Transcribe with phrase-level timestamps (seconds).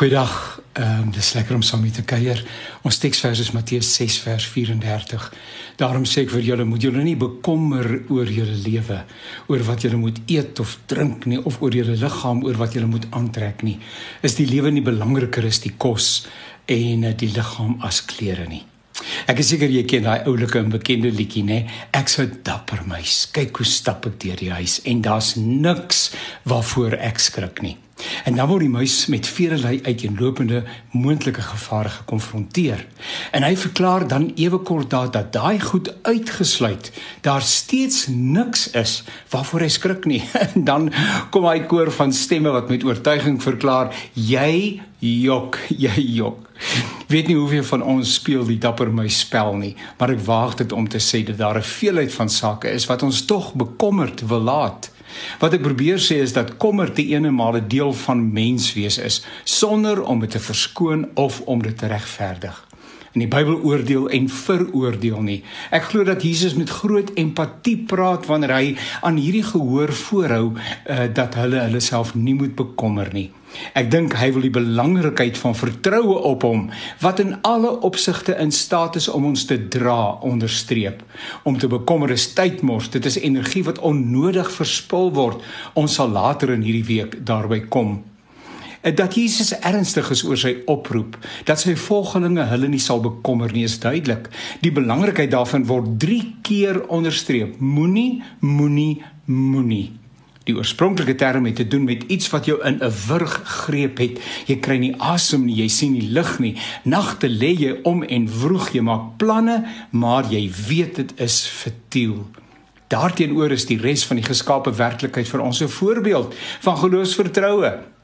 [0.00, 0.62] Goeiedag.
[0.72, 2.38] Ehm um, dis lekker om saam met te kuier.
[2.88, 5.26] Ons teksvers is Matteus 6 vers 34.
[5.76, 9.02] Daarom sê ek vir julle moet julle nie bekommer oor julle lewe,
[9.52, 12.88] oor wat julle moet eet of drink nie of oor julle liggaam oor wat julle
[12.88, 13.76] moet aantrek nie.
[14.24, 16.10] Is die lewe nie belangriker as die kos
[16.64, 18.69] en eh, die liggaam as klere nie?
[19.30, 21.60] Ek is seker jy ken daai oulike en bekende liedjie nê.
[21.94, 23.28] Ek sou dapper meis.
[23.30, 26.08] Kyk hoe stap ek deur die huis en daar's niks
[26.50, 27.76] waarvoor ek skrik nie.
[28.26, 30.64] En dan word die muis met veelelei uiteenlopende
[30.96, 32.82] moontlike gevare gekonfronteer.
[33.30, 36.90] En hy verklaar dan ewe kort daar dat daai goed uitgesluit,
[37.22, 38.96] daar steeds niks is
[39.30, 40.24] waarvoor hy skrik nie.
[40.50, 40.88] En dan
[41.30, 47.36] kom hy koor van stemme wat met oortuiging verklaar: "Jy jok, jy jok." Weet nie
[47.36, 51.00] hoeveel van ons speel die dapper my spel nie, maar ek waag dit om te
[51.02, 54.90] sê dat daar 'n veelheid van sake is wat ons tog bekommerd wil laat.
[55.38, 60.20] Wat ek probeer sê is dat kommer te eenemale deel van menswees is sonder om
[60.20, 62.69] dit te verskoon of om dit te regverdig.
[63.10, 65.40] In die Bybel oordeel en veroordeel nie.
[65.74, 68.66] Ek glo dat Jesus met groot empatie praat wanneer hy
[69.02, 73.32] aan hierdie gehoor voorhou uh, dat hulle hulle self nie moet bekommer nie.
[73.74, 76.68] Ek dink hy wil die belangrikheid van vertroue op hom
[77.02, 81.02] wat in alle opsigte in staat is om ons te dra onderstreep.
[81.42, 82.92] Om te bekommer is tydmors.
[82.94, 85.42] Dit is energie wat onnodig verspil word.
[85.74, 87.98] Ons sal later in hierdie week daarby kom.
[88.80, 93.66] Dat Jesus ernstig is oor sy oproep, dat sy volgelinge hulle nie sal bekommer nie,
[93.68, 94.30] is duidelik.
[94.64, 97.58] Die belangrikheid daarvan word 3 keer onderstreep.
[97.60, 99.90] Moenie, moenie, moenie.
[100.48, 104.20] Die oorspronklike term het te doen met iets wat jou in 'n wurg greep het.
[104.46, 106.56] Jy kry nie asem nie, jy sien nie lig nie.
[106.84, 112.26] Nagte lê jy om en vroeg jy maak planne, maar jy weet dit is futiel.
[112.88, 117.99] Daarteenoor is die res van die geskape werklikheid vir ons 'n voorbeeld van geloofsvertroue.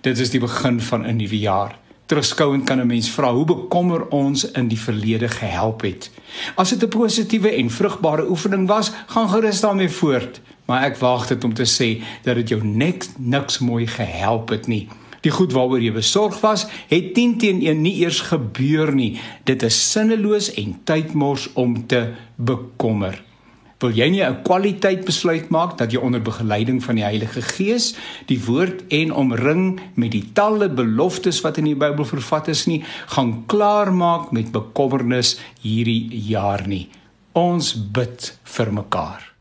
[0.00, 1.78] Dit is die begin van 'n nuwe jaar.
[2.06, 6.10] Terugskouend kan 'n mens vra hoe bekommer ons in die verlede gehelp het.
[6.54, 11.26] As dit 'n positiewe en vrugbare oefening was, gaan gerus daarmee voort maar ek waag
[11.28, 11.88] dit om te sê
[12.24, 14.86] dat dit jou niks niks mooi gehelp het nie.
[15.24, 19.14] Die goed waaroor jy besorg was, het 10 teen 1 nie eers gebeur nie.
[19.48, 23.22] Dit is sinneloos en tydmors om te bekommer.
[23.84, 27.94] Wil jy nie 'n kwaliteit besluit maak dat jy onder begeleiding van die Heilige Gees
[28.26, 32.82] die woord en omring met die talle beloftes wat in die Bybel vervat is nie,
[33.06, 36.88] gaan klaar maak met bekommernis hierdie jaar nie.
[37.32, 39.33] Ons bid vir mekaar.